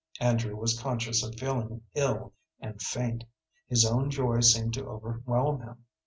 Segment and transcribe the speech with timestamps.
[0.19, 3.23] Andrew was conscious of feeling ill and faint.
[3.67, 5.75] His own joy seemed to overwhelm him.